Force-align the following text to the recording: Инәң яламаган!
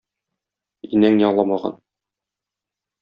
Инәң 0.97 1.21
яламаган! 1.25 1.77